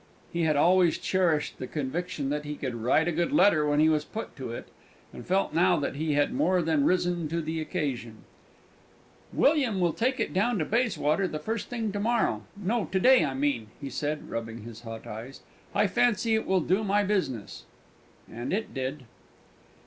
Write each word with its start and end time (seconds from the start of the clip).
He 0.33 0.45
had 0.45 0.55
always 0.55 0.97
cherished 0.97 1.59
the 1.59 1.67
conviction 1.67 2.29
that 2.31 2.43
he 2.43 2.55
could 2.55 2.73
"write 2.73 3.07
a 3.07 3.11
good 3.11 3.31
letter 3.31 3.67
when 3.67 3.79
he 3.79 3.87
was 3.87 4.03
put 4.03 4.35
to 4.37 4.49
it," 4.51 4.65
and 5.13 5.27
felt 5.27 5.53
now 5.53 5.77
that 5.77 5.93
he 5.95 6.13
had 6.13 6.33
more 6.33 6.63
than 6.63 6.85
risen 6.85 7.27
to 7.27 7.39
the 7.39 7.61
occasion. 7.61 8.23
"William 9.31 9.77
shall 9.77 9.93
take 9.93 10.19
it 10.19 10.33
down 10.33 10.57
to 10.57 10.65
Bayswater 10.65 11.27
the 11.27 11.37
first 11.37 11.69
thing 11.69 11.91
to 11.91 11.99
morrow 11.99 12.41
no, 12.57 12.85
to 12.85 12.99
day, 12.99 13.23
I 13.23 13.35
mean," 13.35 13.67
he 13.79 13.91
said, 13.91 14.27
rubbing 14.27 14.63
his 14.63 14.81
hot 14.81 15.05
eyes. 15.05 15.41
"I 15.75 15.85
fancy 15.85 16.33
it 16.33 16.47
will 16.47 16.61
do 16.61 16.83
my 16.83 17.03
business!" 17.03 17.65
And 18.27 18.51
it 18.51 18.73
did. 18.73 19.03